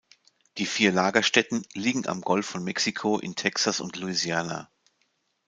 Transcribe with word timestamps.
Die 0.57 0.65
vier 0.65 0.91
Lagerstätten 0.91 1.61
liegen 1.75 2.07
am 2.07 2.21
Golf 2.21 2.47
von 2.47 2.63
Mexiko 2.63 3.19
in 3.19 3.35
Texas 3.35 3.79
und 3.81 3.97
Louisiana. 3.97 4.67